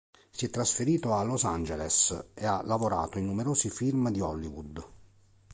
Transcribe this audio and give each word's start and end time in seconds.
Si 0.31 0.45
è 0.45 0.49
trasferito 0.49 1.13
a 1.13 1.21
Los 1.21 1.43
Angeles 1.43 2.29
e 2.33 2.43
ha 2.47 2.63
lavorato 2.63 3.19
in 3.19 3.25
numerosi 3.25 3.69
film 3.69 4.09
di 4.09 4.19
Hollywood. 4.19 4.83